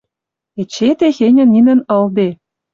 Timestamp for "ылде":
1.95-2.27